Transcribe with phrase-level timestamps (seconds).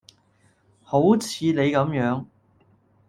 [0.81, 2.25] 好似你咁樣